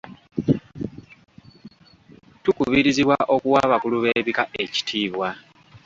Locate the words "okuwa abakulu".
3.35-3.97